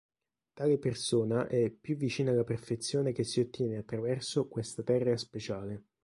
Tale 0.53 0.79
persona 0.79 1.45
è 1.45 1.69
"più 1.69 1.95
vicina 1.95 2.31
alla 2.31 2.43
perfezione 2.43 3.11
che 3.11 3.23
si 3.23 3.39
ottiene 3.39 3.77
attraverso 3.77 4.47
questa 4.47 4.81
terra 4.81 5.15
speciale. 5.15 5.83